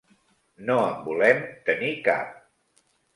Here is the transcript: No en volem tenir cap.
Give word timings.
No 0.69 0.77
en 0.85 0.95
volem 1.09 1.43
tenir 1.67 1.91
cap. 2.09 2.33